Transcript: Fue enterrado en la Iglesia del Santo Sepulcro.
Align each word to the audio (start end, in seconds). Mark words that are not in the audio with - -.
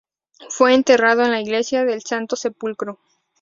Fue 0.49 0.73
enterrado 0.73 1.21
en 1.21 1.29
la 1.29 1.41
Iglesia 1.41 1.85
del 1.85 2.01
Santo 2.03 2.35
Sepulcro. 2.35 2.97